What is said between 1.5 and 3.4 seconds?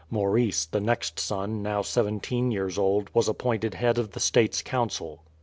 now seventeen years old, was